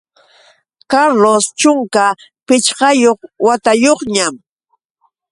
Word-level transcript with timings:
Carlos 0.91 1.45
chunka 1.59 2.05
pichqayuq 2.47 3.19
watayuqñam. 3.45 4.33